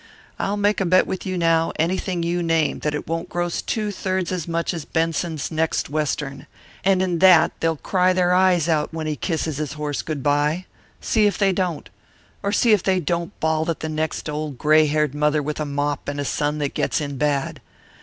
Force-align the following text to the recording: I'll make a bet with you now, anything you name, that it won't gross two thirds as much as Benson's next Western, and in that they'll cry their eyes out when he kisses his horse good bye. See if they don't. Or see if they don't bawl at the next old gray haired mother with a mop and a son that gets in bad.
I'll 0.39 0.57
make 0.57 0.81
a 0.81 0.85
bet 0.87 1.05
with 1.05 1.27
you 1.27 1.37
now, 1.37 1.71
anything 1.75 2.23
you 2.23 2.41
name, 2.41 2.79
that 2.79 2.95
it 2.95 3.07
won't 3.07 3.29
gross 3.29 3.61
two 3.61 3.91
thirds 3.91 4.31
as 4.31 4.47
much 4.47 4.73
as 4.73 4.83
Benson's 4.83 5.51
next 5.51 5.91
Western, 5.91 6.47
and 6.83 7.03
in 7.03 7.19
that 7.19 7.51
they'll 7.59 7.75
cry 7.75 8.11
their 8.11 8.33
eyes 8.33 8.67
out 8.67 8.91
when 8.91 9.05
he 9.05 9.15
kisses 9.15 9.57
his 9.57 9.73
horse 9.73 10.01
good 10.01 10.23
bye. 10.23 10.65
See 11.01 11.27
if 11.27 11.37
they 11.37 11.51
don't. 11.53 11.87
Or 12.41 12.51
see 12.51 12.73
if 12.73 12.81
they 12.81 12.99
don't 12.99 13.39
bawl 13.39 13.69
at 13.69 13.81
the 13.81 13.89
next 13.89 14.27
old 14.27 14.57
gray 14.57 14.87
haired 14.87 15.13
mother 15.13 15.43
with 15.43 15.59
a 15.59 15.65
mop 15.65 16.07
and 16.09 16.19
a 16.19 16.25
son 16.25 16.57
that 16.57 16.73
gets 16.73 16.99
in 16.99 17.17
bad. 17.17 17.61